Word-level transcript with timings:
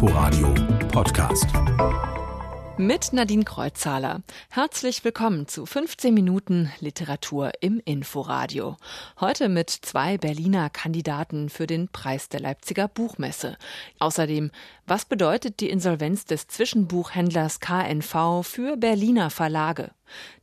Inforadio 0.00 0.54
Podcast. 0.92 1.46
Mit 2.76 3.12
Nadine 3.12 3.42
Kreuzzahler. 3.42 4.22
Herzlich 4.48 5.02
willkommen 5.02 5.48
zu 5.48 5.66
15 5.66 6.14
Minuten 6.14 6.70
Literatur 6.78 7.50
im 7.62 7.82
Inforadio. 7.84 8.76
Heute 9.18 9.48
mit 9.48 9.70
zwei 9.70 10.16
Berliner 10.16 10.70
Kandidaten 10.70 11.48
für 11.48 11.66
den 11.66 11.88
Preis 11.88 12.28
der 12.28 12.38
Leipziger 12.38 12.86
Buchmesse. 12.86 13.58
Außerdem, 13.98 14.52
was 14.86 15.04
bedeutet 15.04 15.58
die 15.58 15.68
Insolvenz 15.68 16.26
des 16.26 16.46
Zwischenbuchhändlers 16.46 17.58
KNV 17.58 18.46
für 18.46 18.76
Berliner 18.76 19.30
Verlage? 19.30 19.90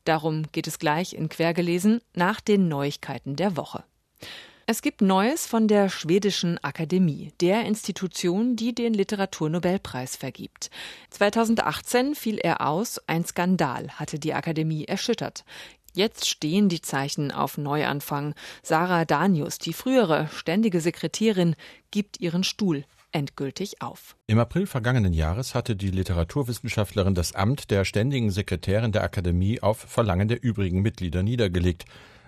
Darum 0.03 0.51
geht 0.51 0.67
es 0.67 0.79
gleich 0.79 1.13
in 1.13 1.29
Quergelesen 1.29 2.01
nach 2.13 2.41
den 2.41 2.67
Neuigkeiten 2.67 3.37
der 3.37 3.55
Woche. 3.55 3.85
Es 4.67 4.81
gibt 4.81 5.03
Neues 5.03 5.45
von 5.45 5.67
der 5.67 5.89
Schwedischen 5.89 6.57
Akademie, 6.63 7.31
der 7.39 7.65
Institution, 7.65 8.55
die 8.55 8.73
den 8.73 8.95
Literaturnobelpreis 8.95 10.15
vergibt. 10.15 10.71
2018 11.11 12.15
fiel 12.15 12.39
er 12.39 12.67
aus, 12.67 12.99
ein 13.05 13.23
Skandal 13.23 13.89
hatte 13.91 14.17
die 14.17 14.33
Akademie 14.33 14.85
erschüttert. 14.85 15.45
Jetzt 15.93 16.27
stehen 16.27 16.67
die 16.67 16.81
Zeichen 16.81 17.31
auf 17.31 17.59
Neuanfang. 17.59 18.33
Sarah 18.63 19.05
Danius, 19.05 19.59
die 19.59 19.71
frühere 19.71 20.29
ständige 20.33 20.81
Sekretärin, 20.81 21.55
gibt 21.91 22.19
ihren 22.19 22.43
Stuhl 22.43 22.85
endgültig 23.11 23.83
auf. 23.83 24.15
Im 24.25 24.39
April 24.39 24.65
vergangenen 24.65 25.13
Jahres 25.13 25.53
hatte 25.53 25.75
die 25.75 25.91
Literaturwissenschaftlerin 25.91 27.13
das 27.13 27.35
Amt 27.35 27.69
der 27.69 27.85
ständigen 27.85 28.31
Sekretärin 28.31 28.91
der 28.91 29.03
Akademie 29.03 29.61
auf 29.61 29.77
Verlangen 29.77 30.27
der 30.27 30.41
übrigen 30.43 30.81
Mitglieder 30.81 31.21
niedergelegt 31.21 31.85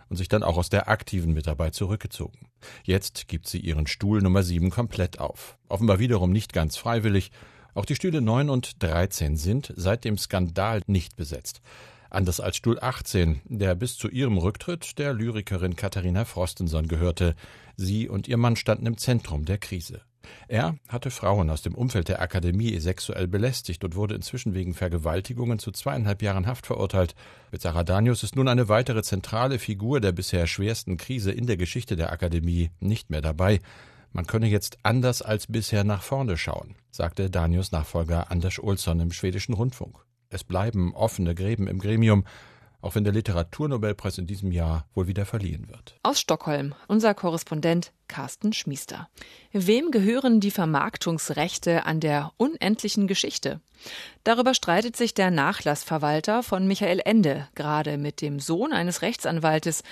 und 0.10 0.18
sich 0.18 0.28
dann 0.28 0.44
auch 0.44 0.58
aus 0.58 0.70
der 0.70 0.90
aktiven 0.90 1.34
Mitarbeit 1.34 1.76
zurückgezogen. 1.76 2.48
Jetzt 2.84 3.28
gibt 3.28 3.48
sie 3.48 3.60
ihren 3.60 3.88
Stuhl 3.88 4.22
Nummer 4.22 4.44
7 4.44 4.70
komplett 4.70 5.20
auf. 5.20 5.58
Offenbar 5.70 6.00
wiederum 6.00 6.32
nicht 6.32 6.54
ganz 6.54 6.78
freiwillig. 6.78 7.32
Auch 7.74 7.86
die 7.86 7.96
Stühle 7.96 8.22
9 8.22 8.50
und 8.50 8.82
13 8.82 9.38
sind 9.38 9.74
seit 9.76 10.04
dem 10.04 10.18
Skandal 10.18 10.82
nicht 10.88 11.16
besetzt. 11.16 11.62
Anders 12.10 12.40
als 12.40 12.56
Stuhl 12.56 12.80
18, 12.80 13.42
der 13.46 13.76
bis 13.76 13.98
zu 13.98 14.08
ihrem 14.08 14.38
Rücktritt 14.38 14.98
der 14.98 15.14
Lyrikerin 15.14 15.76
Katharina 15.76 16.26
Frostenson 16.26 16.88
gehörte. 16.88 17.36
Sie 17.76 18.08
und 18.08 18.28
ihr 18.28 18.38
Mann 18.38 18.56
standen 18.56 18.86
im 18.86 18.98
Zentrum 18.98 19.46
der 19.46 19.58
Krise. 19.58 20.02
Er 20.48 20.78
hatte 20.88 21.12
Frauen 21.12 21.50
aus 21.50 21.62
dem 21.62 21.76
Umfeld 21.76 22.08
der 22.08 22.22
Akademie 22.22 22.80
sexuell 22.80 23.28
belästigt 23.28 23.84
und 23.84 23.96
wurde 23.96 24.16
inzwischen 24.16 24.54
wegen 24.54 24.74
Vergewaltigungen 24.74 25.60
zu 25.60 25.72
zweieinhalb 25.72 26.22
Jahren 26.22 26.48
Haft 26.48 26.66
verurteilt. 26.66 27.16
Mit 27.52 27.62
Sarah 27.62 27.84
Danius 27.84 28.24
ist 28.24 28.36
nun 28.36 28.48
eine 28.48 28.70
weitere 28.70 29.04
zentrale 29.04 29.60
Figur 29.60 30.00
der 30.00 30.12
bisher 30.12 30.48
schwersten 30.48 30.98
Krise 30.98 31.32
in 31.32 31.48
der 31.48 31.58
Geschichte 31.58 31.96
der 31.96 32.12
Akademie 32.12 32.72
nicht 32.80 33.10
mehr 33.10 33.22
dabei. 33.22 33.60
Man 34.14 34.26
könne 34.26 34.48
jetzt 34.48 34.78
anders 34.84 35.22
als 35.22 35.48
bisher 35.48 35.84
nach 35.84 36.02
vorne 36.02 36.38
schauen, 36.38 36.76
sagte 36.92 37.30
Danius 37.30 37.72
Nachfolger 37.72 38.32
Anders 38.32 38.60
Olsson 38.60 39.00
im 39.00 39.12
schwedischen 39.12 39.54
Rundfunk. 39.54 39.98
Es 40.30 40.44
bleiben 40.44 40.94
offene 40.94 41.36
Gräben 41.36 41.68
im 41.68 41.80
Gremium, 41.80 42.26
auch 42.82 42.96
wenn 42.96 43.04
der 43.04 43.14
Literaturnobelpreis 43.14 44.18
in 44.18 44.28
diesem 44.28 44.52
Jahr 44.52 44.86
wohl 44.94 45.08
wieder 45.08 45.26
verliehen 45.26 45.70
wird. 45.70 45.96
Aus 46.04 46.20
Stockholm, 46.20 46.76
unser 46.88 47.14
Korrespondent 47.14 47.92
Carsten 48.08 48.54
Schmiester. 48.54 49.10
Wem 49.52 49.92
gehören 49.92 50.40
die 50.40 50.52
Vermarktungsrechte 50.52 51.86
an 51.86 52.00
der 52.00 52.32
unendlichen 52.38 53.08
Geschichte? 53.08 53.60
Darüber 54.24 54.54
streitet 54.54 54.96
sich 54.96 55.14
der 55.14 55.32
Nachlassverwalter 55.32 56.44
von 56.44 56.68
Michael 56.68 57.02
Ende, 57.04 57.48
gerade 57.56 57.98
mit 57.98 58.22
dem 58.22 58.40
Sohn 58.40 58.74
eines 58.74 59.02
Rechtsanwaltes, 59.02 59.84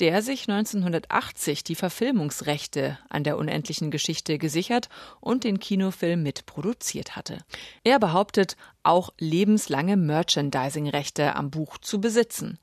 der 0.00 0.22
sich 0.22 0.48
1980 0.48 1.62
die 1.62 1.74
Verfilmungsrechte 1.74 2.98
an 3.08 3.22
der 3.24 3.36
unendlichen 3.36 3.90
Geschichte 3.90 4.38
gesichert 4.38 4.88
und 5.20 5.44
den 5.44 5.60
Kinofilm 5.60 6.22
mitproduziert 6.22 7.16
hatte. 7.16 7.38
Er 7.84 7.98
behauptet, 7.98 8.56
auch 8.82 9.10
lebenslange 9.18 9.96
Merchandising-Rechte 9.96 11.36
am 11.36 11.50
Buch 11.50 11.78
zu 11.78 12.00
besitzen. 12.00 12.58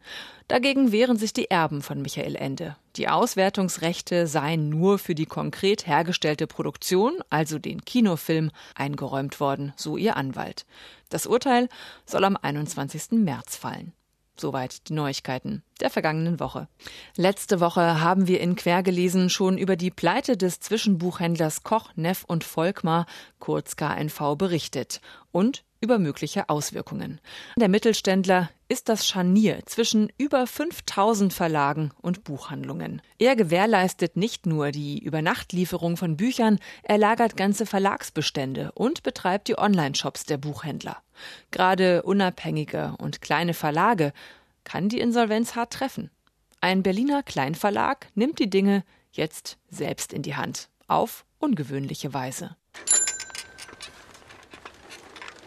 Dagegen 0.48 0.92
wehren 0.92 1.18
sich 1.18 1.32
die 1.32 1.50
Erben 1.50 1.82
von 1.82 2.02
Michael 2.02 2.36
Ende. 2.36 2.76
Die 2.98 3.08
Auswertungsrechte 3.08 4.28
seien 4.28 4.70
nur 4.70 5.00
für 5.00 5.16
die 5.16 5.26
konkret 5.26 5.88
hergestellte 5.88 6.46
Produktion, 6.46 7.14
also 7.30 7.58
den 7.58 7.86
Kinofilm, 7.86 8.52
eingeräumt 8.76 9.40
worden, 9.40 9.74
so 9.78 9.96
ihr 9.96 10.18
Anwalt. 10.18 10.66
Das 11.10 11.26
Urteil 11.26 11.70
soll 12.06 12.26
am 12.26 12.36
21. 12.36 13.12
März 13.12 13.56
fallen. 13.56 13.94
Soweit 14.42 14.90
die 14.90 14.94
Neuigkeiten 14.94 15.62
der 15.82 15.92
vergangenen 15.92 16.40
Woche. 16.40 16.68
Letzte 17.16 17.60
Woche 17.60 18.02
haben 18.02 18.28
wir 18.28 18.42
in 18.42 18.56
Quergelesen 18.56 19.30
schon 19.30 19.60
über 19.60 19.76
die 19.76 19.92
Pleite 19.92 20.36
des 20.36 20.60
Zwischenbuchhändlers 20.60 21.62
Koch, 21.62 21.92
Neff 21.96 22.24
und 22.26 22.44
Volkmar, 22.44 23.06
kurz 23.38 23.76
KNV, 23.76 24.36
berichtet 24.38 25.00
und 25.32 25.64
über 25.82 26.00
mögliche 26.00 26.48
Auswirkungen. 26.48 27.20
Der 27.58 27.68
Mittelständler 27.68 28.50
ist 28.70 28.88
das 28.88 29.06
Scharnier 29.08 29.60
zwischen 29.66 30.10
über 30.18 30.48
5000 30.48 31.34
Verlagen 31.34 31.92
und 32.02 32.24
Buchhandlungen. 32.24 33.02
Er 33.18 33.36
gewährleistet 33.36 34.16
nicht 34.16 34.46
nur 34.46 34.72
die 34.72 35.04
Übernachtlieferung 35.04 35.98
von 35.98 36.16
Büchern, 36.16 36.60
er 36.84 36.98
lagert 36.98 37.36
ganze 37.36 37.66
Verlagsbestände 37.66 38.72
und 38.74 39.04
betreibt 39.04 39.48
die 39.48 39.58
Online-Shops 39.58 40.24
der 40.26 40.38
Buchhändler. 40.38 40.98
Gerade 41.50 42.04
unabhängige 42.04 42.96
und 43.00 43.22
kleine 43.22 43.54
Verlage 43.54 44.14
kann 44.64 44.88
die 44.88 45.00
Insolvenz 45.00 45.56
hart 45.56 45.74
treffen. 45.74 46.12
Ein 46.62 46.84
Berliner 46.84 47.24
Kleinverlag 47.24 48.08
nimmt 48.14 48.38
die 48.38 48.50
Dinge 48.50 48.84
jetzt 49.12 49.58
selbst 49.70 50.14
in 50.14 50.22
die 50.22 50.36
Hand, 50.36 50.70
auf 50.88 51.26
ungewöhnliche 51.40 52.14
Weise. 52.14 52.56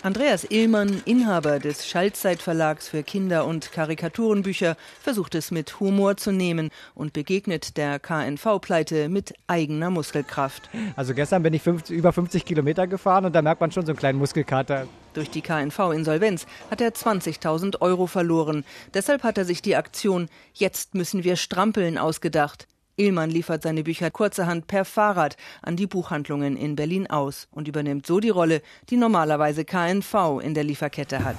Andreas 0.05 0.45
Illmann, 0.51 1.01
Inhaber 1.07 1.59
des 1.59 1.89
Schaltzeitverlags 1.89 2.89
für 2.89 3.03
Kinder- 3.03 3.47
und 3.47 3.73
Karikaturenbücher, 3.73 4.77
versucht 5.01 5.35
es 5.35 5.51
mit 5.51 5.81
Humor 5.81 6.19
zu 6.19 6.31
nehmen 6.31 6.69
und 6.95 7.15
begegnet 7.15 7.79
der 7.79 7.99
KNV-Pleite 8.01 9.09
mit 9.09 9.33
eigener 9.47 9.89
Muskelkraft. 9.89 10.69
Also 10.95 11.15
gestern 11.15 11.43
bin 11.43 11.55
ich 11.55 11.63
50, 11.63 11.97
über 11.97 12.13
50 12.13 12.45
Kilometer 12.45 12.87
gefahren 12.87 13.25
und 13.25 13.35
da 13.35 13.41
merkt 13.41 13.63
man 13.63 13.73
schon 13.73 13.87
so 13.87 13.93
einen 13.93 13.99
kleinen 13.99 14.19
Muskelkater. 14.19 14.89
Durch 15.15 15.31
die 15.31 15.41
KNV-Insolvenz 15.41 16.45
hat 16.71 16.83
er 16.83 16.93
20.000 16.93 17.81
Euro 17.81 18.07
verloren. 18.07 18.67
Deshalb 18.93 19.23
hat 19.23 19.39
er 19.39 19.47
sich 19.47 19.63
die 19.63 19.75
Aktion 19.75 20.29
Jetzt 20.53 20.95
müssen 20.95 21.25
wir 21.25 21.37
strampeln 21.37 21.97
ausgedacht. 21.97 22.69
Illmann 22.97 23.31
liefert 23.31 23.62
seine 23.62 23.82
Bücher 23.82 24.10
kurzerhand 24.10 24.66
per 24.66 24.84
Fahrrad 24.84 25.37
an 25.62 25.77
die 25.77 25.87
Buchhandlungen 25.87 26.56
in 26.56 26.77
Berlin 26.77 27.09
aus 27.09 27.49
und 27.50 27.66
übernimmt 27.69 28.06
so 28.06 28.21
die 28.21 28.31
Rolle, 28.31 28.62
die 28.91 28.97
normalerweise 28.97 29.65
KNV 29.65 30.41
in 30.43 30.55
der 30.55 30.65
Lieferkette 30.65 31.25
hat. 31.25 31.37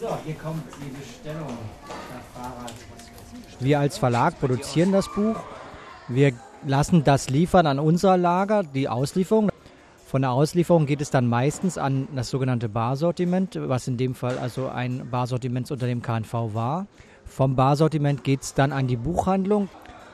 So, 0.00 0.16
hier 0.24 0.34
kommt 0.34 0.62
die 0.80 0.90
Bestellung 0.96 1.58
per 2.08 2.42
Fahrrad. 2.42 2.72
Wir 3.58 3.80
als 3.80 3.98
Verlag 3.98 4.40
produzieren 4.40 4.92
das 4.92 5.12
Buch. 5.12 5.36
Wir 6.08 6.32
lassen 6.64 7.04
das 7.04 7.28
liefern 7.28 7.66
an 7.66 7.78
unser 7.78 8.16
Lager, 8.16 8.62
die 8.62 8.88
Auslieferung. 8.88 9.50
Von 10.10 10.22
der 10.22 10.32
Auslieferung 10.32 10.86
geht 10.86 11.00
es 11.00 11.10
dann 11.10 11.28
meistens 11.28 11.78
an 11.78 12.08
das 12.16 12.30
sogenannte 12.30 12.68
Barsortiment, 12.68 13.56
was 13.56 13.86
in 13.86 13.96
dem 13.96 14.16
Fall 14.16 14.38
also 14.38 14.66
ein 14.66 15.08
Barsortiment 15.08 15.70
unter 15.70 15.86
dem 15.86 16.02
KNV 16.02 16.32
war. 16.52 16.88
Vom 17.26 17.54
Barsortiment 17.54 18.24
geht 18.24 18.42
es 18.42 18.52
dann 18.52 18.72
an 18.72 18.88
die 18.88 18.96
Buchhandlung 18.96 19.68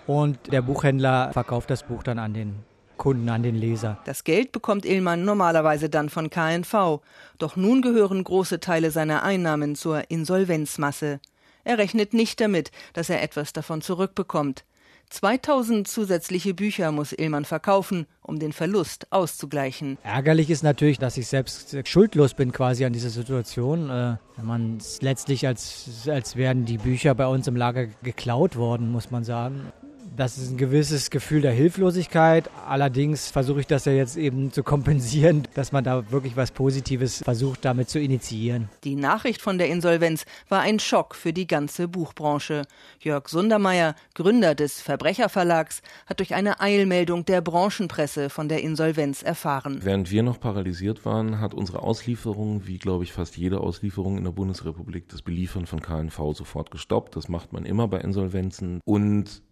und 0.06 0.52
der 0.52 0.60
Buchhändler 0.60 1.32
verkauft 1.32 1.70
das 1.70 1.82
Buch 1.82 2.02
dann 2.02 2.18
an 2.18 2.34
den 2.34 2.56
Kunden, 2.98 3.26
an 3.30 3.42
den 3.42 3.54
Leser. 3.54 3.96
Das 4.04 4.24
Geld 4.24 4.52
bekommt 4.52 4.84
Illmann 4.84 5.24
normalerweise 5.24 5.88
dann 5.88 6.10
von 6.10 6.28
KNV. 6.28 7.00
Doch 7.38 7.56
nun 7.56 7.80
gehören 7.80 8.22
große 8.22 8.60
Teile 8.60 8.90
seiner 8.90 9.22
Einnahmen 9.22 9.76
zur 9.76 10.10
Insolvenzmasse. 10.10 11.20
Er 11.64 11.78
rechnet 11.78 12.12
nicht 12.12 12.38
damit, 12.42 12.70
dass 12.92 13.08
er 13.08 13.22
etwas 13.22 13.54
davon 13.54 13.80
zurückbekommt. 13.80 14.66
2000 15.10 15.86
zusätzliche 15.86 16.54
Bücher 16.54 16.92
muss 16.92 17.12
Illmann 17.12 17.44
verkaufen, 17.44 18.06
um 18.22 18.38
den 18.38 18.52
Verlust 18.52 19.06
auszugleichen. 19.10 19.98
Ärgerlich 20.02 20.50
ist 20.50 20.62
natürlich, 20.62 20.98
dass 20.98 21.16
ich 21.16 21.28
selbst 21.28 21.76
schuldlos 21.86 22.34
bin 22.34 22.52
quasi 22.52 22.84
an 22.84 22.92
dieser 22.92 23.10
Situation. 23.10 23.88
Äh, 23.88 24.16
man 24.42 24.78
letztlich 25.00 25.46
als, 25.46 26.08
als 26.08 26.36
wären 26.36 26.64
die 26.64 26.78
Bücher 26.78 27.14
bei 27.14 27.26
uns 27.26 27.46
im 27.46 27.56
Lager 27.56 27.86
geklaut 28.02 28.56
worden, 28.56 28.90
muss 28.90 29.10
man 29.10 29.24
sagen. 29.24 29.72
Das 30.16 30.38
ist 30.38 30.50
ein 30.50 30.56
gewisses 30.56 31.10
Gefühl 31.10 31.42
der 31.42 31.52
Hilflosigkeit. 31.52 32.48
Allerdings 32.66 33.30
versuche 33.30 33.60
ich 33.60 33.66
das 33.66 33.84
ja 33.84 33.92
jetzt 33.92 34.16
eben 34.16 34.50
zu 34.50 34.62
kompensieren, 34.62 35.46
dass 35.52 35.72
man 35.72 35.84
da 35.84 36.10
wirklich 36.10 36.38
was 36.38 36.52
Positives 36.52 37.22
versucht, 37.22 37.66
damit 37.66 37.90
zu 37.90 38.00
initiieren. 38.00 38.70
Die 38.82 38.94
Nachricht 38.94 39.42
von 39.42 39.58
der 39.58 39.68
Insolvenz 39.68 40.24
war 40.48 40.60
ein 40.60 40.78
Schock 40.78 41.14
für 41.14 41.34
die 41.34 41.46
ganze 41.46 41.86
Buchbranche. 41.86 42.62
Jörg 42.98 43.28
Sundermeier, 43.28 43.94
Gründer 44.14 44.54
des 44.54 44.80
Verbrecherverlags, 44.80 45.82
hat 46.06 46.20
durch 46.20 46.34
eine 46.34 46.60
Eilmeldung 46.60 47.26
der 47.26 47.42
Branchenpresse 47.42 48.30
von 48.30 48.48
der 48.48 48.62
Insolvenz 48.62 49.22
erfahren. 49.22 49.80
Während 49.82 50.10
wir 50.10 50.22
noch 50.22 50.40
paralysiert 50.40 51.04
waren, 51.04 51.40
hat 51.40 51.52
unsere 51.52 51.82
Auslieferung, 51.82 52.66
wie 52.66 52.78
glaube 52.78 53.04
ich 53.04 53.12
fast 53.12 53.36
jede 53.36 53.60
Auslieferung 53.60 54.16
in 54.16 54.24
der 54.24 54.32
Bundesrepublik, 54.32 55.10
das 55.10 55.20
Beliefern 55.20 55.66
von 55.66 55.82
KNV 55.82 56.32
sofort 56.32 56.70
gestoppt. 56.70 57.16
Das 57.16 57.28
macht 57.28 57.52
man 57.52 57.66
immer 57.66 57.86
bei 57.86 57.98
Insolvenzen. 58.00 58.80
Und 58.86 59.42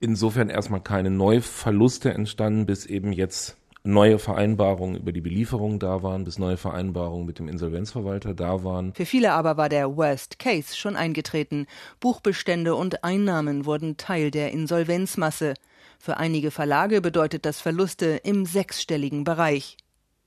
insofern 0.00 0.50
erstmal 0.50 0.80
keine 0.80 1.10
Neuverluste 1.10 2.12
entstanden, 2.12 2.66
bis 2.66 2.86
eben 2.86 3.12
jetzt 3.12 3.56
neue 3.84 4.18
Vereinbarungen 4.18 4.96
über 4.96 5.12
die 5.12 5.20
Belieferung 5.20 5.78
da 5.78 6.02
waren, 6.02 6.24
bis 6.24 6.38
neue 6.38 6.56
Vereinbarungen 6.56 7.26
mit 7.26 7.38
dem 7.38 7.48
Insolvenzverwalter 7.48 8.34
da 8.34 8.62
waren. 8.64 8.92
Für 8.94 9.06
viele 9.06 9.32
aber 9.32 9.56
war 9.56 9.68
der 9.68 9.96
Worst 9.96 10.38
Case 10.38 10.76
schon 10.76 10.96
eingetreten. 10.96 11.66
Buchbestände 12.00 12.74
und 12.74 13.04
Einnahmen 13.04 13.64
wurden 13.64 13.96
Teil 13.96 14.30
der 14.30 14.52
Insolvenzmasse. 14.52 15.54
Für 15.98 16.18
einige 16.18 16.50
Verlage 16.50 17.00
bedeutet 17.00 17.44
das 17.44 17.60
Verluste 17.60 18.20
im 18.22 18.46
sechsstelligen 18.46 19.24
Bereich. 19.24 19.76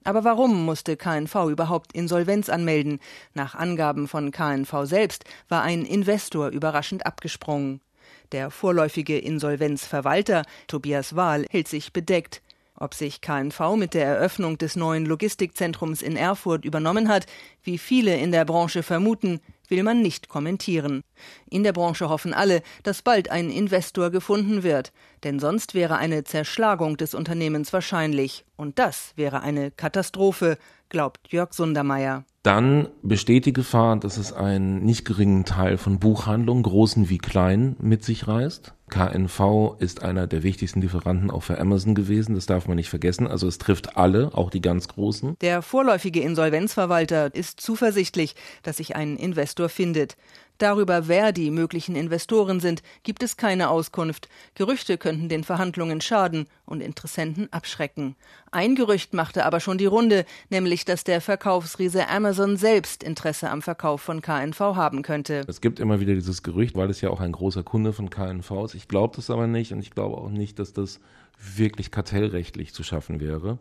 Aber 0.04 0.24
warum 0.24 0.66
musste 0.66 0.98
KNV 0.98 1.36
überhaupt 1.50 1.94
Insolvenz 1.94 2.50
anmelden? 2.50 3.00
Nach 3.36 3.54
Angaben 3.54 4.08
von 4.08 4.32
KNV 4.32 4.74
selbst 4.84 5.26
war 5.48 5.62
ein 5.62 5.86
Investor 5.86 6.50
überraschend 6.50 7.06
abgesprungen. 7.06 7.82
Der 8.31 8.50
vorläufige 8.50 9.18
Insolvenzverwalter 9.18 10.44
Tobias 10.68 11.16
Wahl 11.16 11.45
hält 11.50 11.68
sich 11.68 11.92
bedeckt. 11.92 12.42
Ob 12.75 12.95
sich 12.95 13.22
KNV 13.22 13.75
mit 13.75 13.94
der 13.94 14.06
Eröffnung 14.06 14.57
des 14.57 14.75
neuen 14.75 15.06
Logistikzentrums 15.06 16.01
in 16.01 16.16
Erfurt 16.16 16.66
übernommen 16.66 17.10
hat, 17.10 17.28
wie 17.62 17.78
viele 17.78 18.18
in 18.18 18.31
der 18.31 18.45
Branche 18.45 18.81
vermuten, 18.83 19.39
will 19.68 19.83
man 19.83 20.01
nicht 20.01 20.30
kommentieren. 20.30 21.04
In 21.50 21.63
der 21.63 21.74
Branche 21.74 22.10
hoffen 22.10 22.33
alle, 22.33 22.63
dass 22.83 23.01
bald 23.01 23.30
ein 23.30 23.51
Investor 23.51 24.10
gefunden 24.10 24.63
wird, 24.63 24.94
denn 25.24 25.39
sonst 25.39 25.75
wäre 25.75 25.98
eine 25.98 26.24
Zerschlagung 26.24 26.98
des 26.98 27.13
Unternehmens 27.13 27.72
wahrscheinlich, 27.72 28.45
und 28.56 28.80
das 28.80 29.13
wäre 29.16 29.42
eine 29.42 29.72
Katastrophe, 29.72 30.57
glaubt 30.89 31.31
Jörg 31.31 31.54
Sundermeier. 31.54 32.25
Dann 32.44 32.88
besteht 33.04 33.46
die 33.46 33.54
Gefahr, 33.54 33.98
dass 33.98 34.18
es 34.18 34.34
einen 34.34 34.84
nicht 34.84 35.06
geringen 35.06 35.46
Teil 35.46 35.78
von 35.78 36.00
Buchhandlungen, 36.00 36.64
großen 36.64 37.08
wie 37.08 37.20
kleinen, 37.20 37.76
mit 37.80 38.04
sich 38.04 38.28
reißt. 38.28 38.74
KNV 38.90 39.76
ist 39.80 40.02
einer 40.02 40.28
der 40.28 40.44
wichtigsten 40.44 40.82
Lieferanten 40.82 41.30
auch 41.32 41.44
für 41.44 41.60
Amazon 41.60 41.96
gewesen, 41.96 42.36
das 42.36 42.48
darf 42.48 42.68
man 42.68 42.76
nicht 42.76 42.90
vergessen. 42.90 43.28
Also 43.28 43.48
es 43.48 43.58
trifft 43.58 43.96
alle, 43.96 44.32
auch 44.34 44.50
die 44.50 44.60
ganz 44.60 44.88
großen. 44.88 45.36
Der 45.40 45.62
vorläufige 45.62 46.22
Insolvenzverwalter 46.22 47.34
ist 47.34 47.62
zuversichtlich, 47.62 48.36
dass 48.64 48.78
sich 48.78 48.96
ein 48.96 49.18
Investor 49.18 49.70
findet. 49.70 50.18
Darüber, 50.62 51.08
wer 51.08 51.31
die 51.31 51.50
möglichen 51.50 51.96
Investoren 51.96 52.60
sind, 52.60 52.84
gibt 53.02 53.24
es 53.24 53.36
keine 53.36 53.72
Auskunft. 53.72 54.30
Gerüchte 54.54 55.00
könnten 55.00 55.28
den 55.28 55.44
Verhandlungen 55.44 56.02
schaden 56.02 56.46
und 56.66 56.81
Interessenten 56.81 57.52
abschrecken. 57.52 58.16
Ein 58.52 58.75
Gerücht 58.75 59.16
machte 59.16 59.44
aber 59.44 59.60
schon 59.60 59.80
die 59.80 59.88
Runde, 59.88 60.24
nämlich 60.52 60.86
dass 60.86 61.04
der 61.04 61.19
Verkaufsriese 61.19 62.08
Amazon 62.10 62.58
selbst 62.58 63.02
Interesse 63.02 63.50
am 63.50 63.63
Verkauf 63.63 64.02
von 64.02 64.22
KNV 64.22 64.60
haben 64.60 65.02
könnte. 65.02 65.42
Es 65.48 65.62
gibt 65.62 65.80
immer 65.80 66.00
wieder 66.00 66.13
dieses 66.13 66.44
Gerücht, 66.44 66.75
weil 66.75 66.92
es 66.92 67.02
ja 67.02 67.10
auch 67.10 67.22
ein 67.22 67.31
großer 67.31 67.63
Kunde 67.63 67.92
von 67.92 68.12
KNV 68.12 68.52
ist. 68.66 68.75
Ich 68.75 68.88
glaube 68.88 69.16
das 69.16 69.31
aber 69.31 69.48
nicht 69.48 69.74
und 69.74 69.80
ich 69.80 69.90
glaube 69.90 70.16
auch 70.18 70.30
nicht, 70.30 70.60
dass 70.60 70.74
das 70.74 71.00
wirklich 71.40 71.90
kartellrechtlich 71.90 72.72
zu 72.72 72.84
schaffen 72.84 73.19
wäre. 73.19 73.58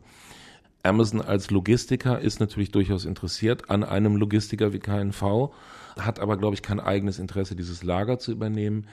Amazon 0.83 1.21
als 1.21 1.51
Logistiker 1.51 2.21
ist 2.21 2.41
natürlich 2.41 2.71
durchaus 2.71 3.05
interessiert 3.05 3.71
an 3.71 3.85
einem 3.85 4.17
Logistiker 4.17 4.73
wie 4.73 4.79
KNV, 4.79 5.51
hat 5.99 6.21
aber, 6.21 6.37
glaube 6.37 6.55
ich, 6.55 6.63
kein 6.63 6.81
eigenes 6.81 7.19
Interesse, 7.19 7.55
dieses 7.55 7.83
Lager 7.83 8.19
zu 8.19 8.33
übernehmen. 8.33 8.87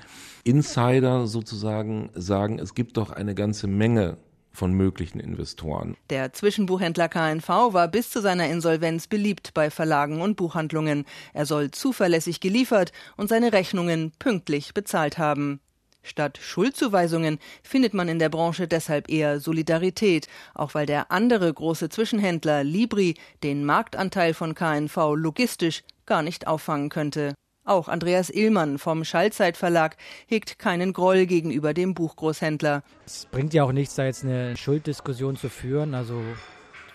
Insider 0.43 1.27
sozusagen 1.27 2.09
sagen, 2.13 2.59
es 2.59 2.75
gibt 2.75 2.97
doch 2.97 3.11
eine 3.11 3.35
ganze 3.35 3.67
Menge 3.67 4.17
von 4.51 4.73
möglichen 4.73 5.19
Investoren. 5.19 5.95
Der 6.09 6.33
Zwischenbuchhändler 6.33 7.09
KNV 7.09 7.47
war 7.47 7.87
bis 7.87 8.09
zu 8.09 8.21
seiner 8.21 8.49
Insolvenz 8.49 9.07
beliebt 9.07 9.53
bei 9.53 9.69
Verlagen 9.69 10.19
und 10.19 10.35
Buchhandlungen. 10.35 11.05
Er 11.33 11.45
soll 11.45 11.69
zuverlässig 11.69 12.39
geliefert 12.39 12.91
und 13.17 13.29
seine 13.29 13.53
Rechnungen 13.53 14.11
pünktlich 14.17 14.73
bezahlt 14.73 15.19
haben. 15.19 15.59
Statt 16.07 16.39
Schuldzuweisungen 16.41 17.37
findet 17.61 17.93
man 17.93 18.07
in 18.07 18.17
der 18.17 18.29
Branche 18.29 18.67
deshalb 18.67 19.09
eher 19.09 19.39
Solidarität, 19.39 20.27
auch 20.53 20.73
weil 20.73 20.85
der 20.85 21.11
andere 21.11 21.53
große 21.53 21.89
Zwischenhändler 21.89 22.63
Libri 22.63 23.15
den 23.43 23.65
Marktanteil 23.65 24.33
von 24.33 24.55
KNV 24.55 24.95
logistisch 25.15 25.83
gar 26.05 26.21
nicht 26.21 26.47
auffangen 26.47 26.89
könnte. 26.89 27.35
Auch 27.65 27.89
Andreas 27.89 28.29
Illmann 28.29 28.77
vom 28.79 29.03
Schallzeitverlag 29.03 29.97
hegt 30.25 30.57
keinen 30.57 30.93
Groll 30.93 31.25
gegenüber 31.25 31.73
dem 31.73 31.93
Buchgroßhändler. 31.93 32.81
Es 33.05 33.25
bringt 33.25 33.53
ja 33.53 33.65
auch 33.65 33.73
nichts, 33.73 33.95
da 33.95 34.05
jetzt 34.05 34.23
eine 34.23 34.55
Schulddiskussion 34.55 35.35
zu 35.35 35.49
führen. 35.49 35.93
Also 35.93 36.23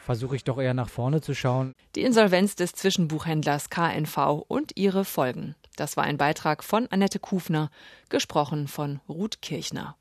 versuche 0.03 0.37
ich 0.37 0.45
doch 0.45 0.59
eher 0.59 0.73
nach 0.73 0.89
vorne 0.89 1.21
zu 1.21 1.35
schauen. 1.35 1.75
Die 1.95 2.01
Insolvenz 2.01 2.57
des 2.57 2.73
Zwischenbuchhändlers 2.73 3.69
KNV 3.69 4.45
und 4.49 4.73
ihre 4.77 5.05
Folgen. 5.05 5.55
Das 5.77 5.97
war 5.97 6.05
ein 6.05 6.19
Beitrag 6.19 6.63
von 6.63 6.87
Annette 6.89 7.19
Kufner, 7.19 7.71
gesprochen 8.09 8.69
von 8.69 9.01
Ruth 9.09 9.41
Kirchner. 9.43 9.97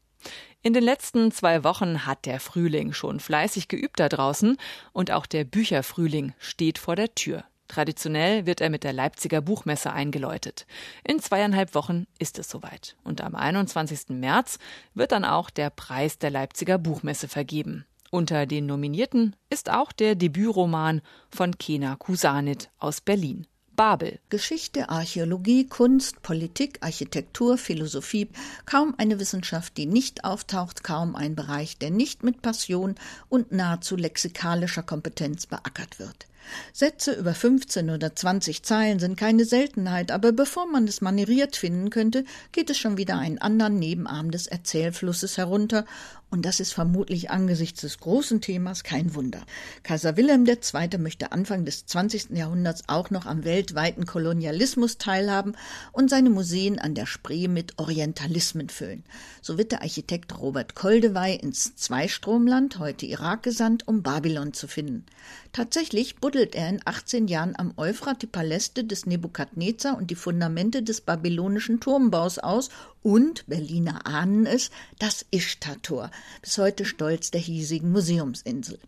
In 0.62 0.74
den 0.74 0.84
letzten 0.84 1.32
zwei 1.32 1.64
Wochen 1.64 2.06
hat 2.06 2.26
der 2.26 2.40
Frühling 2.40 2.94
schon 2.94 3.20
fleißig 3.20 3.68
geübt 3.68 4.00
da 4.00 4.10
draußen 4.10 4.58
und 4.94 5.12
auch 5.12 5.26
der 5.26 5.44
Bücherfrühling 5.44 6.34
steht 6.38 6.78
vor 6.78 6.96
der 6.96 7.16
Tür. 7.16 7.44
Traditionell 7.68 8.46
wird 8.46 8.60
er 8.60 8.70
mit 8.70 8.84
der 8.84 8.92
Leipziger 8.92 9.40
Buchmesse 9.40 9.94
eingeläutet. 9.94 10.68
In 11.06 11.20
zweieinhalb 11.20 11.74
Wochen 11.74 12.06
ist 12.20 12.38
es 12.38 12.50
soweit. 12.50 12.98
Und 13.06 13.22
am 13.22 13.34
21. 13.34 14.10
März 14.10 14.60
wird 14.94 15.14
dann 15.14 15.24
auch 15.24 15.50
der 15.50 15.70
Preis 15.70 16.20
der 16.20 16.32
Leipziger 16.32 16.78
Buchmesse 16.78 17.30
vergeben. 17.30 17.86
Unter 18.10 18.46
den 18.46 18.66
Nominierten 18.66 19.38
ist 19.50 19.70
auch 19.70 19.94
der 19.94 20.16
Debütroman 20.16 21.02
von 21.30 21.58
Kena 21.58 21.96
Kusanit 21.96 22.70
aus 22.78 23.00
Berlin. 23.00 23.48
Babel. 23.76 24.20
Geschichte, 24.30 24.90
Archäologie, 24.90 25.68
Kunst, 25.68 26.22
Politik, 26.22 26.78
Architektur, 26.82 27.58
Philosophie, 27.58 28.30
kaum 28.66 28.96
eine 28.98 29.20
Wissenschaft, 29.20 29.78
die 29.78 29.86
nicht 29.86 30.24
auftaucht, 30.24 30.84
kaum 30.84 31.16
ein 31.16 31.36
Bereich, 31.36 31.78
der 31.78 31.92
nicht 31.92 32.24
mit 32.24 32.42
Passion 32.42 32.96
und 33.30 33.52
nahezu 33.52 33.96
lexikalischer 33.96 34.84
Kompetenz 34.84 35.46
beackert 35.46 36.00
wird. 36.00 36.28
Sätze 36.74 37.14
über 37.14 37.34
15 37.34 37.90
oder 37.90 38.16
20 38.16 38.64
Zeilen 38.64 39.00
sind 39.00 39.16
keine 39.18 39.46
Seltenheit, 39.46 40.12
aber 40.12 40.32
bevor 40.32 40.66
man 40.66 40.88
es 40.88 41.02
manieriert 41.02 41.56
finden 41.56 41.90
könnte, 41.90 42.26
geht 42.52 42.70
es 42.70 42.78
schon 42.78 42.98
wieder 42.98 43.18
einen 43.18 43.38
anderen 43.38 43.80
Nebenarm 43.80 44.32
des 44.32 44.48
Erzählflusses 44.48 45.38
herunter, 45.38 45.86
und 46.32 46.44
das 46.44 46.62
ist 46.62 46.74
vermutlich 46.74 47.30
angesichts 47.30 47.82
des 47.82 48.00
großen 48.00 48.40
Themas 48.40 48.84
kein 48.84 49.14
Wunder. 49.14 49.42
Kaiser 49.84 50.16
Wilhelm 50.16 50.46
II. 50.48 50.98
möchte 50.98 51.34
Anfang 51.34 51.66
des 51.66 51.86
20. 51.86 52.32
Jahrhunderts 52.32 52.84
auch 52.88 53.10
noch 53.10 53.26
am 53.26 53.44
weltweiten 53.44 54.06
Kolonialismus 54.06 54.98
teilhaben 54.98 55.58
und 55.92 56.10
seine 56.10 56.30
Museen 56.30 56.80
an 56.80 56.96
der 56.96 57.06
Spree 57.06 57.50
mit 57.50 57.78
Orientalismen 57.78 58.70
füllen. 58.70 59.04
So 59.42 59.58
wird 59.58 59.74
der 59.74 59.82
Architekt 59.82 60.40
Robert 60.40 60.74
Koldewey 60.74 61.36
ins 61.36 61.76
Zweistromland, 61.76 62.80
heute 62.80 63.06
Irak, 63.06 63.44
gesandt, 63.44 63.88
um 63.88 64.02
Babylon 64.02 64.54
zu 64.54 64.68
finden. 64.68 65.06
Tatsächlich 65.52 66.16
buddelt 66.16 66.56
er 66.56 66.70
in 66.70 66.80
18 66.86 67.28
Jahren 67.28 67.56
am 67.58 67.74
Euphrat 67.76 68.22
die 68.22 68.28
Paläste 68.28 68.86
des 68.86 69.06
Nebukadnezar 69.06 69.98
und 69.98 70.10
die 70.10 70.16
Fundamente 70.16 70.82
des 70.82 71.02
babylonischen 71.02 71.82
Turmbaus 71.82 72.40
aus 72.40 72.70
und, 73.04 73.46
Berliner 73.48 74.06
ahnen 74.06 74.46
es, 74.46 74.70
das 75.00 75.26
Ishtar-Tor, 75.32 76.12
bis 76.42 76.58
heute 76.58 76.86
Stolz 76.86 77.32
der 77.32 77.42
hiesigen 77.42 77.92
Museumsinsel. 77.92 78.80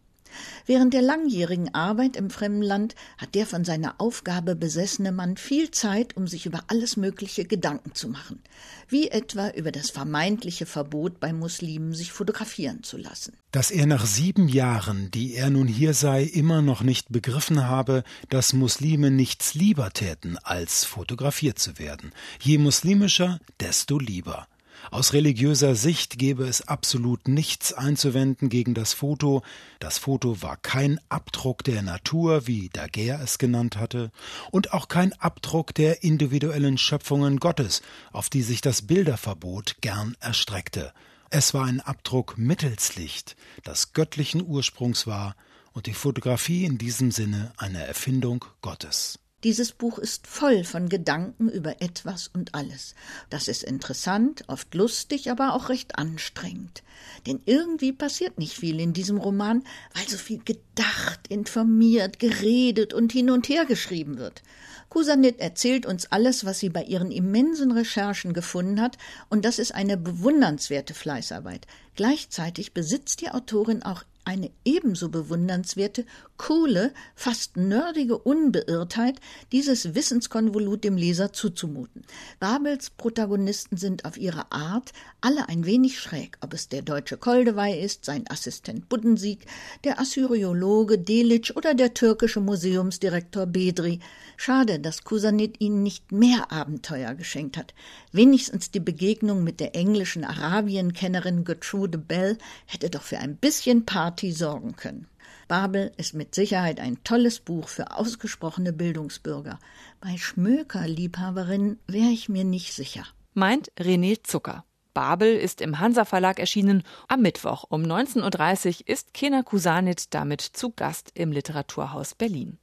Während 0.66 0.94
der 0.94 1.02
langjährigen 1.02 1.74
Arbeit 1.74 2.16
im 2.16 2.30
fremden 2.30 2.62
Land 2.62 2.96
hat 3.18 3.36
der 3.36 3.46
von 3.46 3.66
seiner 3.66 3.96
Aufgabe 4.00 4.56
besessene 4.56 5.12
Mann 5.12 5.38
viel 5.38 5.72
Zeit, 5.72 6.16
um 6.16 6.28
sich 6.28 6.46
über 6.46 6.64
alles 6.68 6.98
Mögliche 6.98 7.46
Gedanken 7.46 7.94
zu 7.94 8.08
machen, 8.08 8.42
wie 8.88 9.10
etwa 9.10 9.50
über 9.50 9.72
das 9.72 9.90
vermeintliche 9.90 10.66
Verbot 10.66 11.20
bei 11.20 11.34
Muslimen, 11.34 11.94
sich 11.94 12.12
fotografieren 12.12 12.84
zu 12.84 12.98
lassen. 12.98 13.34
Dass 13.52 13.72
er 13.72 13.86
nach 13.86 14.06
sieben 14.06 14.48
Jahren, 14.48 15.12
die 15.12 15.36
er 15.36 15.50
nun 15.50 15.68
hier 15.68 15.94
sei, 15.94 16.24
immer 16.24 16.62
noch 16.62 16.82
nicht 16.82 17.12
begriffen 17.12 17.68
habe, 17.68 18.04
dass 18.30 18.54
Muslime 18.54 19.12
nichts 19.12 19.54
lieber 19.54 19.92
täten, 19.92 20.38
als 20.38 20.86
fotografiert 20.86 21.60
zu 21.60 21.78
werden. 21.78 22.12
Je 22.40 22.58
muslimischer, 22.58 23.40
desto 23.60 24.00
lieber. 24.00 24.48
Aus 24.92 25.14
religiöser 25.14 25.76
Sicht 25.76 26.18
gäbe 26.18 26.46
es 26.46 26.68
absolut 26.68 27.28
nichts 27.28 27.74
einzuwenden 27.74 28.50
gegen 28.50 28.74
das 28.74 28.94
Foto. 28.94 29.42
Das 29.80 29.98
Foto 29.98 30.42
war 30.42 30.58
kein 30.58 31.00
Abdruck 31.10 31.64
der 31.64 31.82
Natur, 31.82 32.48
wie 32.48 32.70
Daguerre 32.72 33.24
es 33.24 33.38
genannt 33.38 33.78
hatte, 33.78 34.12
und 34.52 34.74
auch 34.74 34.88
kein 34.88 35.14
Abdruck 35.14 35.74
der 35.74 36.04
individuellen 36.04 36.78
Schöpfungen 36.78 37.40
Gottes, 37.40 37.82
auf 38.12 38.30
die 38.30 38.42
sich 38.42 38.62
das 38.62 38.84
Bilderverbot 38.84 39.78
gern 39.82 40.16
erstreckte. 40.20 40.94
Es 41.30 41.54
war 41.54 41.66
ein 41.66 41.82
Abdruck 41.82 42.38
mittels 42.38 42.96
Licht, 42.96 43.36
das 43.64 43.94
göttlichen 43.94 44.46
Ursprungs 44.46 45.08
war 45.08 45.36
und 45.72 45.88
die 45.88 45.94
Fotografie 45.94 46.66
in 46.66 46.78
diesem 46.78 47.10
Sinne 47.10 47.54
eine 47.58 47.84
Erfindung 47.86 48.46
Gottes. 48.62 49.18
Dieses 49.44 49.74
Buch 49.74 49.98
ist 49.98 50.26
voll 50.26 50.64
von 50.64 50.88
Gedanken 50.88 51.50
über 51.50 51.82
etwas 51.82 52.30
und 52.30 52.56
alles. 52.56 52.96
Das 53.30 53.50
ist 53.50 53.64
interessant, 53.64 54.46
oft 54.48 54.74
lustig, 54.74 55.30
aber 55.30 55.54
auch 55.54 55.68
recht 55.68 55.98
anstrengend. 55.98 56.82
Denn 57.28 57.42
irgendwie 57.46 57.92
passiert 57.92 58.38
nicht 58.38 58.56
viel 58.56 58.80
in 58.80 58.94
diesem 58.94 59.18
Roman, 59.18 59.64
weil 59.94 60.08
so 60.08 60.18
viel 60.18 60.40
gedacht, 60.40 61.28
informiert, 61.28 62.20
geredet 62.20 62.94
und 62.94 63.12
hin 63.12 63.30
und 63.30 63.50
her 63.50 63.66
geschrieben 63.66 64.18
wird. 64.18 64.44
Kusanit 64.88 65.40
erzählt 65.40 65.86
uns 65.86 66.06
alles, 66.12 66.46
was 66.46 66.60
sie 66.60 66.70
bei 66.70 66.84
ihren 66.84 67.12
immensen 67.12 67.72
Recherchen 67.72 68.32
gefunden 68.32 68.80
hat, 68.80 68.98
und 69.30 69.44
das 69.44 69.60
ist 69.60 69.74
eine 69.74 69.98
bewundernswerte 69.98 70.94
Fleißarbeit. 70.94 71.68
Gleichzeitig 71.96 72.74
besitzt 72.74 73.20
die 73.22 73.32
Autorin 73.32 73.84
auch 73.84 74.04
eine 74.26 74.52
ebenso 74.66 75.10
bewundernswerte, 75.10 76.06
coole, 76.38 76.94
fast 77.16 77.58
nerdige 77.58 78.18
Unbeirrtheit, 78.18 79.20
dieses 79.52 79.96
Wissenskonvolut 79.96 80.84
dem 80.84 80.98
Leser 80.98 81.34
zuzumuten. 81.34 82.04
Babels 82.40 82.90
Protagonisten 82.90 83.78
sind 83.78 84.06
auf 84.06 84.18
ihre 84.18 84.52
Art 84.52 84.92
alle 85.22 85.48
ein 85.50 85.66
wenig 85.66 86.00
schräg, 86.00 86.38
ob 86.42 86.54
es 86.54 86.68
der 86.70 86.82
deutsche 86.82 87.18
Koldewey 87.18 87.82
ist, 87.82 88.06
sein 88.06 88.26
Assistent 88.30 88.90
Buddensieg, 88.90 89.46
der 89.84 90.00
Assyriologe 90.00 91.00
Delic 91.00 91.54
oder 91.56 91.74
der 91.74 91.94
türkische 91.94 92.40
Museumsdirektor 92.40 93.46
Bedri. 93.46 94.00
Schade, 94.36 94.80
dass 94.80 95.04
Kusanit 95.04 95.62
ihnen 95.62 95.84
nicht 95.84 96.12
mehr 96.12 96.52
Abenteuer 96.52 97.14
geschenkt 97.14 97.56
hat. 97.56 97.74
Wenigstens 98.12 98.72
die 98.72 98.80
Begegnung 98.80 99.44
mit 99.44 99.60
der 99.60 99.76
englischen 99.76 100.24
Arabienkennerin 100.24 101.46
Gertrude 101.46 101.98
Bell 101.98 102.38
hätte 102.66 102.90
doch 102.90 103.04
für 103.04 103.20
ein 103.20 103.38
bisschen 103.38 103.86
Party 104.14 104.32
sorgen 104.32 104.76
können. 104.76 105.08
Babel 105.48 105.92
ist 105.98 106.14
mit 106.14 106.36
Sicherheit 106.36 106.80
ein 106.80 107.04
tolles 107.04 107.40
Buch 107.40 107.68
für 107.68 107.98
ausgesprochene 107.98 108.72
Bildungsbürger. 108.72 109.58
Bei 110.02 110.16
Schmöker-Liebhaberinnen 110.18 111.80
wäre 111.88 112.12
ich 112.12 112.30
mir 112.30 112.44
nicht 112.44 112.74
sicher. 112.74 113.08
Meint 113.34 113.72
René 113.80 114.22
Zucker. 114.24 114.66
Babel 114.94 115.36
ist 115.36 115.62
im 115.62 115.80
Hansa 115.80 116.06
Verlag 116.06 116.38
erschienen. 116.38 116.84
Am 117.08 117.24
Mittwoch 117.24 117.66
um 117.70 117.82
19.30 117.82 118.82
Uhr 118.82 118.90
ist 118.90 119.16
Kena 119.16 119.42
Kusanit 119.42 120.14
damit 120.14 120.42
zu 120.42 120.70
Gast 120.70 121.10
im 121.16 121.32
Literaturhaus 121.32 122.14
Berlin. 122.14 122.60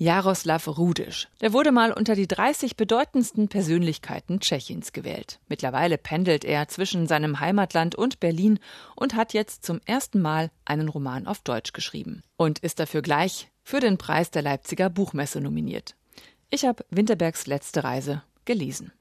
Jaroslav 0.00 0.66
Rudisch. 0.66 1.28
Der 1.42 1.52
wurde 1.52 1.72
mal 1.72 1.92
unter 1.92 2.14
die 2.14 2.26
30 2.26 2.74
bedeutendsten 2.74 3.48
Persönlichkeiten 3.48 4.40
Tschechiens 4.40 4.94
gewählt. 4.94 5.40
Mittlerweile 5.46 5.98
pendelt 5.98 6.42
er 6.42 6.68
zwischen 6.68 7.06
seinem 7.06 7.38
Heimatland 7.38 7.96
und 7.96 8.18
Berlin 8.18 8.60
und 8.96 9.14
hat 9.14 9.34
jetzt 9.34 9.62
zum 9.62 9.78
ersten 9.84 10.22
Mal 10.22 10.50
einen 10.64 10.88
Roman 10.88 11.26
auf 11.26 11.40
Deutsch 11.40 11.74
geschrieben 11.74 12.22
und 12.38 12.60
ist 12.60 12.80
dafür 12.80 13.02
gleich 13.02 13.50
für 13.62 13.80
den 13.80 13.98
Preis 13.98 14.30
der 14.30 14.40
Leipziger 14.40 14.88
Buchmesse 14.88 15.42
nominiert. 15.42 15.96
Ich 16.48 16.64
habe 16.64 16.82
Winterbergs 16.88 17.46
letzte 17.46 17.84
Reise 17.84 18.22
gelesen. 18.46 18.92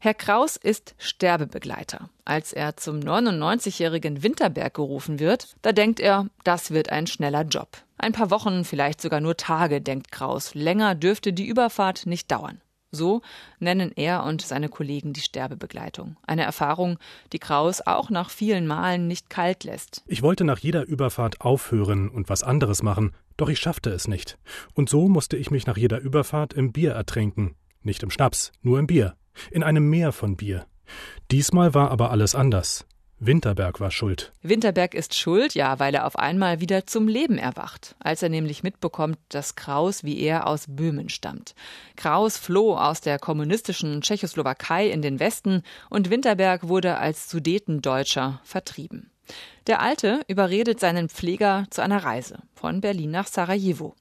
Herr 0.00 0.14
Kraus 0.14 0.56
ist 0.56 0.94
Sterbebegleiter. 0.98 2.08
Als 2.24 2.52
er 2.52 2.76
zum 2.76 3.00
99-jährigen 3.00 4.22
Winterberg 4.22 4.74
gerufen 4.74 5.18
wird, 5.18 5.54
da 5.62 5.72
denkt 5.72 6.00
er, 6.00 6.26
das 6.44 6.70
wird 6.70 6.90
ein 6.90 7.06
schneller 7.06 7.42
Job. 7.42 7.68
Ein 7.98 8.12
paar 8.12 8.30
Wochen, 8.30 8.64
vielleicht 8.64 9.00
sogar 9.00 9.20
nur 9.20 9.36
Tage, 9.36 9.80
denkt 9.80 10.10
Kraus. 10.10 10.54
Länger 10.54 10.94
dürfte 10.94 11.32
die 11.32 11.46
Überfahrt 11.46 12.06
nicht 12.06 12.30
dauern. 12.30 12.60
So 12.94 13.22
nennen 13.58 13.90
er 13.96 14.22
und 14.24 14.42
seine 14.42 14.68
Kollegen 14.68 15.14
die 15.14 15.22
Sterbebegleitung. 15.22 16.16
Eine 16.26 16.42
Erfahrung, 16.42 16.98
die 17.32 17.38
Kraus 17.38 17.80
auch 17.80 18.10
nach 18.10 18.28
vielen 18.28 18.66
Malen 18.66 19.08
nicht 19.08 19.30
kalt 19.30 19.64
lässt. 19.64 20.02
Ich 20.06 20.22
wollte 20.22 20.44
nach 20.44 20.58
jeder 20.58 20.86
Überfahrt 20.86 21.40
aufhören 21.40 22.10
und 22.10 22.28
was 22.28 22.42
anderes 22.42 22.82
machen, 22.82 23.12
doch 23.38 23.48
ich 23.48 23.60
schaffte 23.60 23.90
es 23.90 24.08
nicht. 24.08 24.38
Und 24.74 24.90
so 24.90 25.08
musste 25.08 25.38
ich 25.38 25.50
mich 25.50 25.66
nach 25.66 25.78
jeder 25.78 26.00
Überfahrt 26.00 26.52
im 26.52 26.72
Bier 26.72 26.92
ertränken. 26.92 27.54
Nicht 27.80 28.02
im 28.02 28.10
Schnaps, 28.10 28.52
nur 28.60 28.78
im 28.78 28.86
Bier 28.86 29.16
in 29.50 29.62
einem 29.62 29.88
Meer 29.88 30.12
von 30.12 30.36
Bier. 30.36 30.66
Diesmal 31.30 31.74
war 31.74 31.90
aber 31.90 32.10
alles 32.10 32.34
anders. 32.34 32.86
Winterberg 33.24 33.78
war 33.78 33.92
schuld. 33.92 34.32
Winterberg 34.42 34.94
ist 34.94 35.14
schuld, 35.14 35.54
ja, 35.54 35.78
weil 35.78 35.94
er 35.94 36.06
auf 36.06 36.18
einmal 36.18 36.60
wieder 36.60 36.88
zum 36.88 37.06
Leben 37.06 37.38
erwacht, 37.38 37.94
als 38.00 38.20
er 38.20 38.28
nämlich 38.28 38.64
mitbekommt, 38.64 39.16
dass 39.28 39.54
Kraus 39.54 40.02
wie 40.02 40.18
er 40.20 40.48
aus 40.48 40.64
Böhmen 40.68 41.08
stammt. 41.08 41.54
Kraus 41.94 42.36
floh 42.36 42.76
aus 42.76 43.00
der 43.00 43.20
kommunistischen 43.20 44.02
Tschechoslowakei 44.02 44.88
in 44.88 45.02
den 45.02 45.20
Westen 45.20 45.62
und 45.88 46.10
Winterberg 46.10 46.66
wurde 46.66 46.98
als 46.98 47.30
Sudetendeutscher 47.30 48.40
vertrieben. 48.42 49.12
Der 49.68 49.80
Alte 49.80 50.22
überredet 50.26 50.80
seinen 50.80 51.08
Pfleger 51.08 51.66
zu 51.70 51.80
einer 51.80 52.02
Reise 52.02 52.40
von 52.54 52.80
Berlin 52.80 53.12
nach 53.12 53.28
Sarajevo. 53.28 53.94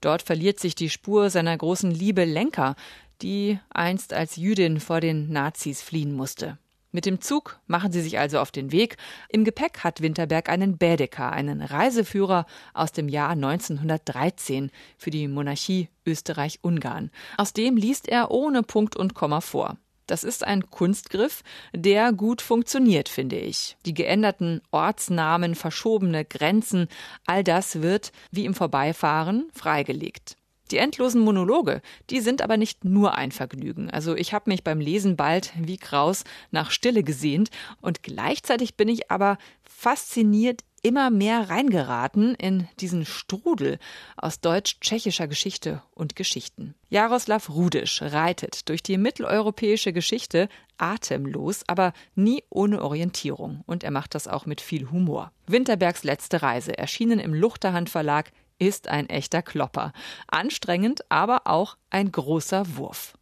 Dort 0.00 0.22
verliert 0.22 0.60
sich 0.60 0.76
die 0.76 0.88
Spur 0.88 1.30
seiner 1.30 1.58
großen 1.58 1.90
Liebe 1.90 2.24
Lenka, 2.24 2.76
die 3.22 3.58
einst 3.70 4.12
als 4.12 4.36
Jüdin 4.36 4.80
vor 4.80 5.00
den 5.00 5.30
Nazis 5.32 5.82
fliehen 5.82 6.12
musste. 6.14 6.58
Mit 6.90 7.04
dem 7.04 7.20
Zug 7.20 7.60
machen 7.66 7.92
sie 7.92 8.00
sich 8.00 8.18
also 8.18 8.38
auf 8.38 8.50
den 8.50 8.72
Weg. 8.72 8.96
Im 9.28 9.44
Gepäck 9.44 9.80
hat 9.84 10.00
Winterberg 10.00 10.48
einen 10.48 10.78
Bädeker, 10.78 11.30
einen 11.30 11.60
Reiseführer 11.60 12.46
aus 12.72 12.92
dem 12.92 13.08
Jahr 13.08 13.30
1913 13.30 14.70
für 14.96 15.10
die 15.10 15.28
Monarchie 15.28 15.88
Österreich-Ungarn. 16.06 17.10
Aus 17.36 17.52
dem 17.52 17.76
liest 17.76 18.08
er 18.08 18.30
ohne 18.30 18.62
Punkt 18.62 18.96
und 18.96 19.14
Komma 19.14 19.42
vor. 19.42 19.76
Das 20.06 20.24
ist 20.24 20.42
ein 20.42 20.70
Kunstgriff, 20.70 21.42
der 21.74 22.14
gut 22.14 22.40
funktioniert, 22.40 23.10
finde 23.10 23.36
ich. 23.36 23.76
Die 23.84 23.92
geänderten 23.92 24.62
Ortsnamen, 24.70 25.54
verschobene 25.54 26.24
Grenzen, 26.24 26.88
all 27.26 27.44
das 27.44 27.82
wird, 27.82 28.12
wie 28.30 28.46
im 28.46 28.54
Vorbeifahren, 28.54 29.50
freigelegt. 29.52 30.38
Die 30.70 30.78
endlosen 30.78 31.20
Monologe, 31.20 31.80
die 32.10 32.20
sind 32.20 32.42
aber 32.42 32.56
nicht 32.56 32.84
nur 32.84 33.14
ein 33.14 33.32
Vergnügen. 33.32 33.90
Also 33.90 34.14
ich 34.14 34.32
habe 34.32 34.50
mich 34.50 34.64
beim 34.64 34.80
Lesen 34.80 35.16
bald 35.16 35.52
wie 35.58 35.76
Kraus 35.76 36.24
nach 36.50 36.70
Stille 36.70 37.02
gesehnt 37.02 37.50
und 37.80 38.02
gleichzeitig 38.02 38.76
bin 38.76 38.88
ich 38.88 39.10
aber 39.10 39.38
fasziniert 39.62 40.62
immer 40.82 41.10
mehr 41.10 41.50
reingeraten 41.50 42.34
in 42.34 42.68
diesen 42.80 43.04
Strudel 43.04 43.78
aus 44.16 44.40
deutsch-tschechischer 44.40 45.26
Geschichte 45.26 45.82
und 45.94 46.16
Geschichten. 46.16 46.74
Jaroslav 46.88 47.50
Rudisch 47.50 48.00
reitet 48.02 48.68
durch 48.68 48.82
die 48.82 48.96
mitteleuropäische 48.96 49.92
Geschichte 49.92 50.48
atemlos, 50.78 51.64
aber 51.66 51.92
nie 52.14 52.42
ohne 52.50 52.82
Orientierung. 52.82 53.62
Und 53.66 53.82
er 53.84 53.90
macht 53.90 54.14
das 54.14 54.28
auch 54.28 54.46
mit 54.46 54.60
viel 54.60 54.90
Humor. 54.90 55.32
Winterbergs 55.46 56.04
letzte 56.04 56.42
Reise, 56.42 56.76
erschienen 56.78 57.18
im 57.18 57.34
Luchterhand 57.34 57.90
Verlag, 57.90 58.30
ist 58.58 58.88
ein 58.88 59.08
echter 59.08 59.42
Klopper. 59.42 59.92
Anstrengend, 60.26 61.02
aber 61.10 61.42
auch 61.44 61.76
ein 61.90 62.12
großer 62.12 62.76
Wurf. 62.76 63.14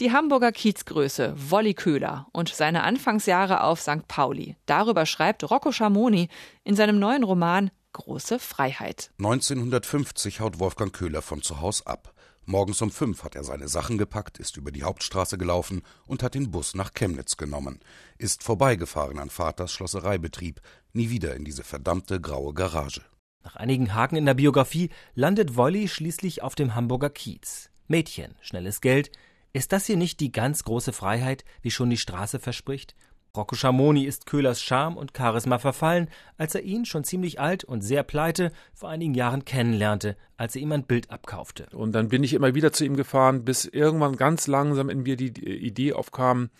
Die 0.00 0.10
Hamburger 0.12 0.52
Kiezgröße 0.52 1.34
Wolli 1.36 1.74
Köhler 1.74 2.26
und 2.32 2.48
seine 2.48 2.82
Anfangsjahre 2.82 3.62
auf 3.62 3.80
St. 3.80 4.08
Pauli. 4.08 4.56
Darüber 4.66 5.06
schreibt 5.06 5.48
Rocco 5.48 5.70
Schamoni 5.70 6.28
in 6.64 6.74
seinem 6.74 6.98
neuen 6.98 7.22
Roman 7.22 7.70
Große 7.92 8.38
Freiheit. 8.38 9.10
1950 9.18 10.40
haut 10.40 10.58
Wolfgang 10.58 10.94
Köhler 10.94 11.20
von 11.20 11.42
zu 11.42 11.60
Hause 11.60 11.86
ab. 11.86 12.14
Morgens 12.44 12.82
um 12.82 12.90
fünf 12.90 13.22
hat 13.22 13.36
er 13.36 13.44
seine 13.44 13.68
Sachen 13.68 13.98
gepackt, 13.98 14.38
ist 14.38 14.56
über 14.56 14.72
die 14.72 14.82
Hauptstraße 14.82 15.38
gelaufen 15.38 15.82
und 16.06 16.22
hat 16.22 16.34
den 16.34 16.50
Bus 16.50 16.74
nach 16.74 16.94
Chemnitz 16.94 17.36
genommen. 17.36 17.78
Ist 18.18 18.42
vorbeigefahren 18.42 19.18
an 19.18 19.30
Vaters 19.30 19.72
Schlossereibetrieb, 19.72 20.60
nie 20.92 21.10
wieder 21.10 21.36
in 21.36 21.44
diese 21.44 21.62
verdammte 21.62 22.20
graue 22.20 22.54
Garage. 22.54 23.02
Nach 23.44 23.56
einigen 23.56 23.94
Haken 23.94 24.16
in 24.16 24.26
der 24.26 24.34
Biografie 24.34 24.90
landet 25.14 25.56
Wolli 25.56 25.88
schließlich 25.88 26.42
auf 26.42 26.54
dem 26.54 26.74
Hamburger 26.74 27.10
Kiez. 27.10 27.70
Mädchen, 27.88 28.34
schnelles 28.40 28.80
Geld. 28.80 29.10
Ist 29.52 29.72
das 29.72 29.86
hier 29.86 29.96
nicht 29.96 30.20
die 30.20 30.32
ganz 30.32 30.64
große 30.64 30.92
Freiheit, 30.92 31.44
wie 31.60 31.70
schon 31.70 31.90
die 31.90 31.96
Straße 31.96 32.38
verspricht? 32.38 32.94
Rocco 33.34 33.54
Schamoni 33.54 34.04
ist 34.04 34.26
Köhlers 34.26 34.60
Charme 34.60 34.98
und 34.98 35.16
Charisma 35.16 35.58
verfallen, 35.58 36.08
als 36.36 36.54
er 36.54 36.62
ihn, 36.64 36.84
schon 36.84 37.02
ziemlich 37.02 37.40
alt 37.40 37.64
und 37.64 37.80
sehr 37.80 38.02
pleite, 38.02 38.52
vor 38.74 38.90
einigen 38.90 39.14
Jahren 39.14 39.46
kennenlernte, 39.46 40.18
als 40.36 40.54
er 40.54 40.60
ihm 40.60 40.72
ein 40.72 40.84
Bild 40.84 41.10
abkaufte. 41.10 41.66
Und 41.72 41.92
dann 41.92 42.08
bin 42.08 42.24
ich 42.24 42.34
immer 42.34 42.54
wieder 42.54 42.72
zu 42.72 42.84
ihm 42.84 42.94
gefahren, 42.94 43.42
bis 43.42 43.64
irgendwann 43.64 44.16
ganz 44.16 44.48
langsam 44.48 44.90
in 44.90 45.02
mir 45.04 45.16
die 45.16 45.32
Idee 45.42 45.94
aufkam, 45.94 46.50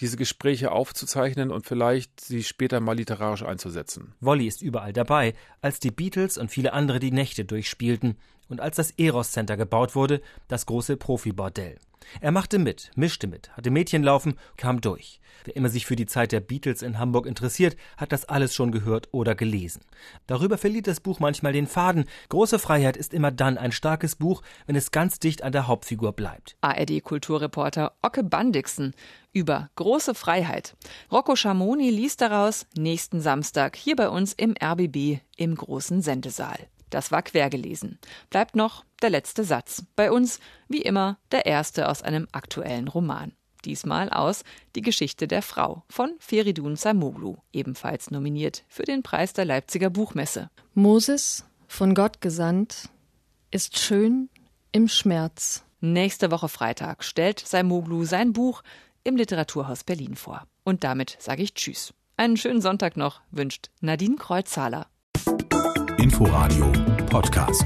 diese 0.00 0.16
Gespräche 0.16 0.72
aufzuzeichnen 0.72 1.50
und 1.50 1.66
vielleicht 1.66 2.20
sie 2.20 2.42
später 2.42 2.80
mal 2.80 2.96
literarisch 2.96 3.42
einzusetzen. 3.42 4.14
Wolli 4.20 4.46
ist 4.46 4.62
überall 4.62 4.92
dabei, 4.92 5.34
als 5.60 5.80
die 5.80 5.90
Beatles 5.90 6.38
und 6.38 6.50
viele 6.50 6.72
andere 6.72 6.98
die 6.98 7.12
Nächte 7.12 7.44
durchspielten 7.44 8.16
und 8.48 8.60
als 8.60 8.76
das 8.76 8.90
Eros 8.92 9.32
Center 9.32 9.56
gebaut 9.56 9.94
wurde, 9.94 10.20
das 10.48 10.66
große 10.66 10.96
Profibordell. 10.96 11.78
Er 12.20 12.32
machte 12.32 12.58
mit, 12.58 12.90
mischte 12.96 13.26
mit, 13.26 13.50
hatte 13.56 13.70
Mädchen 13.70 14.02
laufen, 14.02 14.34
kam 14.56 14.80
durch. 14.80 15.20
Wer 15.44 15.56
immer 15.56 15.68
sich 15.68 15.86
für 15.86 15.96
die 15.96 16.06
Zeit 16.06 16.32
der 16.32 16.40
Beatles 16.40 16.82
in 16.82 16.98
Hamburg 16.98 17.26
interessiert, 17.26 17.76
hat 17.96 18.12
das 18.12 18.24
alles 18.24 18.54
schon 18.54 18.70
gehört 18.70 19.08
oder 19.12 19.34
gelesen. 19.34 19.82
Darüber 20.26 20.56
verliert 20.58 20.86
das 20.86 21.00
Buch 21.00 21.18
manchmal 21.18 21.52
den 21.52 21.66
Faden. 21.66 22.04
Große 22.28 22.58
Freiheit 22.58 22.96
ist 22.96 23.12
immer 23.12 23.30
dann 23.30 23.58
ein 23.58 23.72
starkes 23.72 24.16
Buch, 24.16 24.42
wenn 24.66 24.76
es 24.76 24.90
ganz 24.90 25.18
dicht 25.18 25.42
an 25.42 25.52
der 25.52 25.66
Hauptfigur 25.66 26.12
bleibt. 26.12 26.56
ARD-Kulturreporter 26.60 27.92
Ocke 28.02 28.22
Bandixen 28.22 28.94
über 29.32 29.70
große 29.76 30.14
Freiheit. 30.14 30.76
Rocco 31.10 31.36
Schamoni 31.36 31.90
liest 31.90 32.20
daraus 32.20 32.66
nächsten 32.76 33.20
Samstag 33.20 33.76
hier 33.76 33.96
bei 33.96 34.08
uns 34.08 34.32
im 34.32 34.54
RBB 34.62 35.20
im 35.36 35.54
großen 35.54 36.02
Sendesaal. 36.02 36.58
Das 36.90 37.10
war 37.10 37.22
quergelesen. 37.22 37.98
Bleibt 38.28 38.54
noch 38.54 38.84
der 39.00 39.10
letzte 39.10 39.44
Satz. 39.44 39.84
Bei 39.96 40.12
uns, 40.12 40.40
wie 40.68 40.82
immer, 40.82 41.18
der 41.30 41.46
erste 41.46 41.88
aus 41.88 42.02
einem 42.02 42.28
aktuellen 42.32 42.86
Roman. 42.86 43.32
Diesmal 43.64 44.10
aus 44.10 44.44
Die 44.74 44.82
Geschichte 44.82 45.28
der 45.28 45.40
Frau 45.40 45.84
von 45.88 46.14
Feridun 46.18 46.76
Samoglu, 46.76 47.36
ebenfalls 47.52 48.10
nominiert 48.10 48.64
für 48.68 48.82
den 48.82 49.02
Preis 49.02 49.32
der 49.32 49.44
Leipziger 49.44 49.88
Buchmesse. 49.88 50.50
Moses, 50.74 51.44
von 51.68 51.94
Gott 51.94 52.20
gesandt, 52.20 52.90
ist 53.50 53.78
schön 53.78 54.28
im 54.72 54.88
Schmerz. 54.88 55.64
Nächste 55.80 56.30
Woche 56.30 56.48
Freitag 56.48 57.04
stellt 57.04 57.40
Saimoglu 57.40 58.04
sein 58.04 58.32
Buch 58.32 58.62
im 59.04 59.16
Literaturhaus 59.16 59.84
Berlin 59.84 60.16
vor. 60.16 60.46
Und 60.64 60.84
damit 60.84 61.16
sage 61.18 61.42
ich 61.42 61.54
Tschüss. 61.54 61.94
Einen 62.16 62.36
schönen 62.36 62.60
Sonntag 62.60 62.96
noch 62.96 63.20
wünscht 63.30 63.70
Nadine 63.80 64.16
Kreuzhaler. 64.16 64.86
Inforadio 65.98 66.72
Podcast. 67.06 67.64